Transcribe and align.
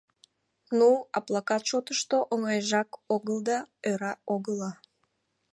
Ну, 0.77 0.89
а 1.15 1.17
плакат 1.25 1.63
шотышто 1.69 2.17
оҥайжак 2.33 2.89
огыл 3.15 3.37
да... 3.47 3.57
ӧра 3.89 4.13
огыла. 4.33 4.71